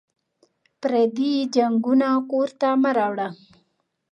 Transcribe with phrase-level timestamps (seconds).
[0.81, 3.27] پردي جنګونه کور ته مه راوړه